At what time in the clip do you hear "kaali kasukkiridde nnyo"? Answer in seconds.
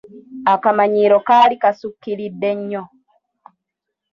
1.27-2.83